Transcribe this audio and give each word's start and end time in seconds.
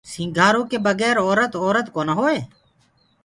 سينٚگآرو 0.11 0.61
ڪي 0.69 0.77
بگير 0.85 1.15
اورَت 1.25 1.51
اورَت 1.63 1.87
ڪونآ 1.95 2.13
هوئي۔ 2.19 2.39